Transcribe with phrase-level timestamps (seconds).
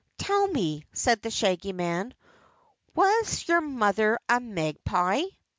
[0.17, 2.15] "Tell me," said the Shaggy Man,
[2.95, 5.21] "was your mother a magpie?"